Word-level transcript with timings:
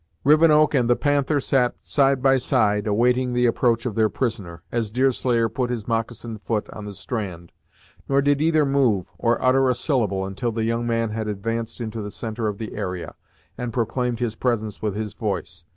Rivenoak 0.23 0.73
and 0.73 0.89
the 0.89 0.95
Panther 0.95 1.39
sat 1.39 1.75
side 1.79 2.23
by 2.23 2.37
side 2.37 2.87
awaiting 2.87 3.33
the 3.33 3.45
approach 3.45 3.85
of 3.85 3.93
their 3.93 4.09
prisoner, 4.09 4.63
as 4.71 4.89
Deerslayer 4.89 5.47
put 5.47 5.69
his 5.69 5.87
moccasined 5.87 6.41
foot 6.41 6.67
on 6.71 6.85
the 6.85 6.95
strand, 6.95 7.51
nor 8.09 8.19
did 8.19 8.41
either 8.41 8.65
move, 8.65 9.11
or 9.19 9.39
utter 9.39 9.69
a 9.69 9.75
syllable, 9.75 10.25
until 10.25 10.51
the 10.51 10.63
young 10.63 10.87
man 10.87 11.11
had 11.11 11.27
advanced 11.27 11.79
into 11.79 12.01
the 12.01 12.09
centre 12.09 12.47
of 12.47 12.57
the 12.57 12.73
area, 12.75 13.13
and 13.59 13.73
proclaimed 13.73 14.19
his 14.19 14.33
presence 14.35 14.81
with 14.81 14.95
his 14.95 15.13
voice. 15.13 15.65